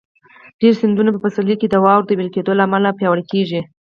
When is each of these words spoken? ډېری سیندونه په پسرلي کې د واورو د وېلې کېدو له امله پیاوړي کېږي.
ډېری 0.59 0.79
سیندونه 0.81 1.09
په 1.13 1.19
پسرلي 1.25 1.55
کې 1.59 1.67
د 1.69 1.75
واورو 1.83 2.07
د 2.07 2.11
وېلې 2.17 2.31
کېدو 2.35 2.51
له 2.57 2.63
امله 2.67 2.89
پیاوړي 2.97 3.23
کېږي. 3.31 3.59